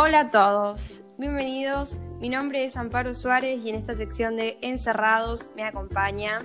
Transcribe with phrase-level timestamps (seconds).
[0.00, 1.98] Hola a todos, bienvenidos.
[2.20, 6.38] Mi nombre es Amparo Suárez y en esta sección de Encerrados me acompaña.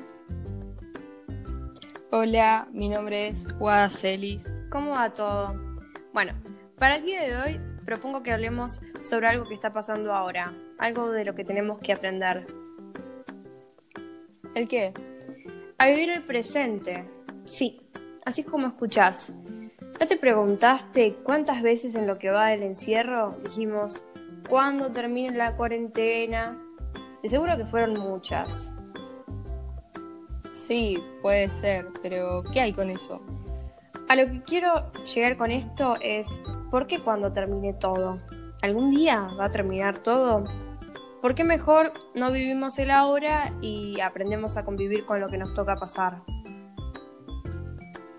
[2.09, 4.52] Hola, mi nombre es Guada Celis.
[4.71, 5.53] ¿Cómo va todo?
[6.16, 6.34] Bueno,
[6.79, 11.12] para el día de hoy propongo que hablemos sobre algo que está pasando ahora, algo
[11.12, 12.48] de lo que tenemos que aprender.
[14.55, 14.95] ¿El qué?
[15.77, 17.07] A vivir el presente.
[17.45, 17.88] Sí,
[18.26, 19.31] así es como escuchás.
[20.03, 24.03] ¿No te preguntaste cuántas veces en lo que va del encierro dijimos,
[24.49, 26.62] ¿cuándo termine la cuarentena?
[27.21, 28.70] De seguro que fueron muchas.
[30.53, 33.21] Sí, puede ser, pero ¿qué hay con eso?
[34.09, 38.20] A lo que quiero llegar con esto es, ¿por qué cuando termine todo?
[38.62, 40.43] ¿Algún día va a terminar todo?
[41.21, 45.54] ¿Por qué mejor no vivimos el ahora y aprendemos a convivir con lo que nos
[45.54, 46.24] toca pasar?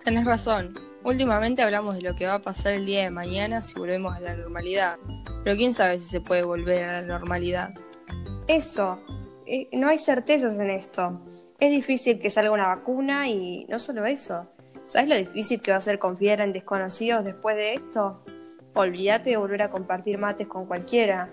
[0.03, 0.84] Tenés razón.
[1.05, 4.21] Últimamente hablamos de lo que va a pasar el día de mañana si volvemos a
[4.21, 4.99] la normalidad.
[5.45, 7.75] Pero quién sabe si se puede volver a la normalidad.
[8.49, 8.99] Eso.
[9.45, 11.21] Eh, no hay certezas en esto.
[11.61, 14.49] Es difícil que salga una vacuna y no solo eso.
[14.87, 18.25] ¿Sabes lo difícil que va a ser confiar en desconocidos después de esto?
[18.73, 21.31] Olvídate de volver a compartir mates con cualquiera.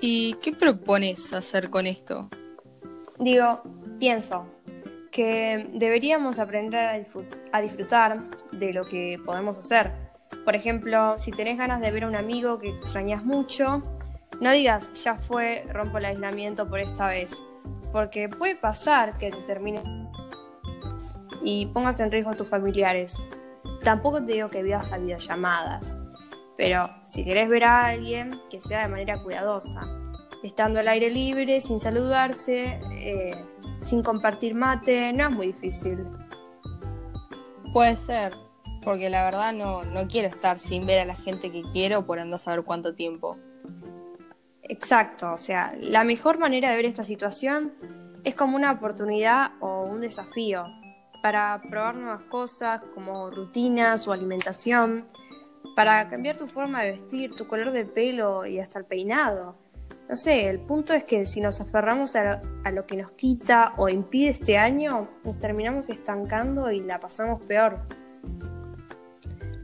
[0.00, 2.30] ¿Y qué propones hacer con esto?
[3.18, 3.62] Digo,
[3.98, 4.46] pienso
[5.10, 7.06] que deberíamos aprender
[7.52, 8.16] a, disfrutar
[8.52, 9.92] de lo que podemos hacer.
[10.44, 13.82] Por ejemplo, si tenés ganas de ver a un amigo que extrañas mucho,
[14.40, 17.42] no digas, ya fue, rompo el aislamiento por esta vez,
[17.92, 19.82] porque puede pasar que te termine
[21.42, 23.20] y pongas en riesgo a tus familiares.
[23.82, 25.98] Tampoco te digo que vivas a videollamadas,
[26.56, 29.80] pero si querés ver a alguien, que sea de manera cuidadosa,
[30.42, 33.42] estando al aire libre, sin saludarse, eh,
[33.80, 36.06] sin compartir mate, no es muy difícil.
[37.72, 38.34] Puede ser,
[38.82, 42.18] porque la verdad no, no quiero estar sin ver a la gente que quiero por
[42.18, 43.36] andar a saber cuánto tiempo.
[44.62, 47.72] Exacto, o sea, la mejor manera de ver esta situación
[48.24, 50.64] es como una oportunidad o un desafío
[51.22, 55.04] para probar nuevas cosas como rutinas o alimentación,
[55.76, 59.56] para cambiar tu forma de vestir, tu color de pelo y hasta el peinado.
[60.10, 63.88] No sé, el punto es que si nos aferramos a lo, que nos quita o
[63.88, 67.86] impide este año, nos terminamos estancando y la pasamos peor.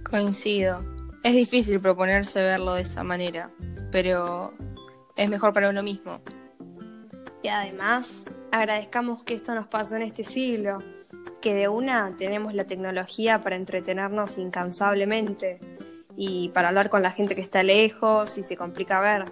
[0.09, 0.85] Coincido.
[1.25, 3.51] Es difícil proponerse verlo de esa manera,
[3.91, 4.55] pero
[5.17, 6.21] es mejor para uno mismo.
[7.43, 10.79] Y además, agradezcamos que esto nos pasó en este siglo,
[11.43, 15.59] que de una tenemos la tecnología para entretenernos incansablemente
[16.17, 19.25] y para hablar con la gente que está lejos y se complica ver.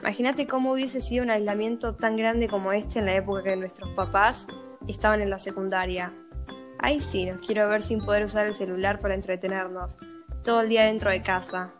[0.00, 3.90] Imagínate cómo hubiese sido un aislamiento tan grande como este en la época que nuestros
[3.90, 4.46] papás
[4.86, 6.12] estaban en la secundaria.
[6.78, 9.96] Ahí sí, nos quiero ver sin poder usar el celular para entretenernos,
[10.44, 11.72] todo el día dentro de casa.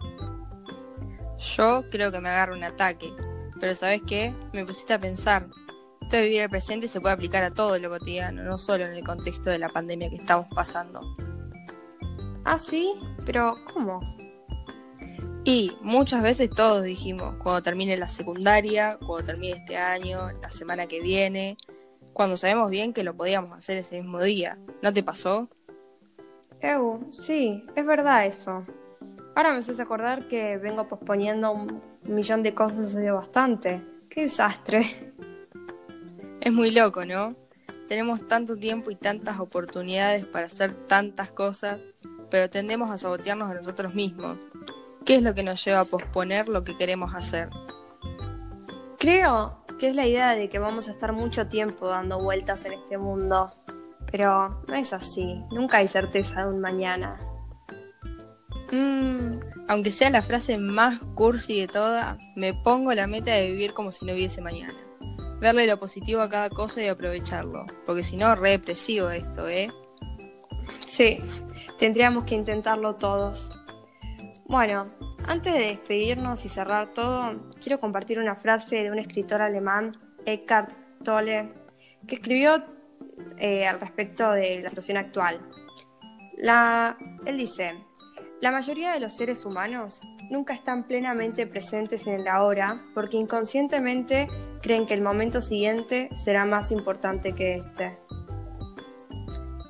[1.39, 3.13] Yo creo que me agarro un ataque,
[3.61, 4.35] pero ¿sabes qué?
[4.53, 5.47] Me pusiste a pensar.
[6.01, 8.95] Esto de vivir el presente se puede aplicar a todo lo cotidiano, no solo en
[8.95, 11.01] el contexto de la pandemia que estamos pasando.
[12.45, 12.95] ¿Ah, sí?
[13.25, 14.01] Pero, ¿cómo?
[15.51, 20.87] Y muchas veces todos dijimos, cuando termine la secundaria, cuando termine este año, la semana
[20.87, 21.57] que viene,
[22.13, 24.59] cuando sabemos bien que lo podíamos hacer ese mismo día.
[24.83, 25.49] ¿No te pasó?
[26.61, 28.67] Eu, sí, es verdad eso.
[29.35, 33.81] Ahora me haces acordar que vengo posponiendo un millón de cosas hace bastante.
[34.11, 35.15] ¡Qué desastre!
[36.43, 37.35] Es muy loco, ¿no?
[37.89, 41.81] Tenemos tanto tiempo y tantas oportunidades para hacer tantas cosas,
[42.31, 44.37] pero tendemos a sabotearnos a nosotros mismos.
[45.09, 47.49] ¿Qué es lo que nos lleva a posponer lo que queremos hacer?
[48.99, 52.75] Creo que es la idea de que vamos a estar mucho tiempo dando vueltas en
[52.75, 53.51] este mundo.
[54.13, 55.43] Pero no es así.
[55.51, 57.19] Nunca hay certeza de un mañana.
[58.71, 63.73] Mm, aunque sea la frase más cursi de toda, me pongo la meta de vivir
[63.73, 64.79] como si no hubiese mañana.
[65.41, 67.65] Verle lo positivo a cada cosa y aprovecharlo.
[67.87, 69.71] Porque si no, re depresivo esto, ¿eh?
[70.87, 71.19] Sí,
[71.79, 73.51] tendríamos que intentarlo todos.
[74.49, 74.89] Bueno,
[75.29, 79.93] antes de despedirnos y cerrar todo, quiero compartir una frase de un escritor alemán,
[80.25, 80.73] Eckhart
[81.05, 81.53] Tolle,
[82.07, 82.65] que escribió
[83.37, 85.41] eh, al respecto de la situación actual.
[87.27, 87.75] él dice,
[88.41, 94.29] la mayoría de los seres humanos nunca están plenamente presentes en el ahora porque inconscientemente
[94.63, 97.99] creen que el momento siguiente será más importante que este.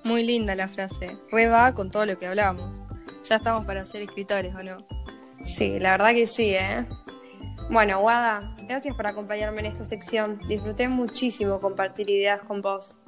[0.04, 2.80] Muy linda la frase, re con todo lo que hablamos.
[3.24, 4.97] Ya estamos para ser escritores, ¿o no?
[5.42, 6.86] Sí, la verdad que sí, ¿eh?
[7.70, 10.38] Bueno, Wada, gracias por acompañarme en esta sección.
[10.48, 12.98] Disfruté muchísimo compartir ideas con vos.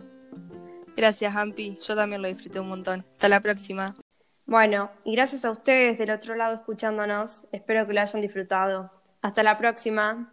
[0.96, 1.78] Gracias, Ampi.
[1.80, 3.06] Yo también lo disfruté un montón.
[3.12, 3.94] Hasta la próxima.
[4.44, 7.46] Bueno, y gracias a ustedes del otro lado escuchándonos.
[7.52, 8.90] Espero que lo hayan disfrutado.
[9.22, 10.32] Hasta la próxima.